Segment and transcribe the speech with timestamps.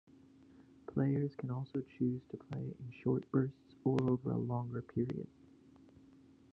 [0.87, 5.27] Players can also choose to play in short bursts, or over a longer period.